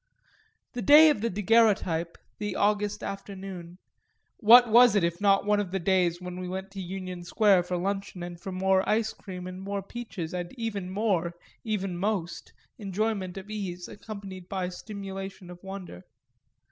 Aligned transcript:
The 0.73 0.81
day 0.81 1.11
of 1.11 1.21
the 1.21 1.29
daguerreotype, 1.29 2.17
the 2.39 2.55
August 2.55 3.03
afternoon, 3.03 3.77
what 4.37 4.67
was 4.67 4.95
it 4.95 5.03
if 5.03 5.21
not 5.21 5.45
one 5.45 5.59
of 5.59 5.69
the 5.69 5.77
days 5.77 6.19
when 6.19 6.39
we 6.39 6.47
went 6.49 6.71
to 6.71 6.81
Union 6.81 7.23
Square 7.23 7.61
for 7.61 7.77
luncheon 7.77 8.23
and 8.23 8.41
for 8.41 8.51
more 8.51 8.81
ice 8.89 9.13
cream 9.13 9.45
and 9.45 9.61
more 9.61 9.83
peaches 9.83 10.33
and 10.33 10.53
even 10.57 10.89
more, 10.89 11.35
even 11.63 11.95
most, 11.99 12.51
enjoyment 12.79 13.37
of 13.37 13.51
ease 13.51 13.87
accompanied 13.87 14.49
by 14.49 14.69
stimulation 14.69 15.51
of 15.51 15.61
wonder? 15.63 16.03